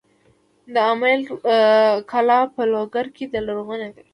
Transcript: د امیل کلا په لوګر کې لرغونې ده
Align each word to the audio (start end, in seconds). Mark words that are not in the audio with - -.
د 0.73 0.75
امیل 0.93 1.21
کلا 2.11 2.39
په 2.55 2.61
لوګر 2.71 3.05
کې 3.15 3.25
لرغونې 3.47 3.89
ده 3.95 4.03